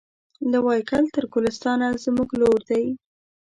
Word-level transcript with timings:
له 0.51 0.57
وایګل 0.65 1.05
تر 1.15 1.23
ګلستانه 1.33 1.87
زموږ 2.03 2.29
لور 2.41 2.61
دی 2.69 2.85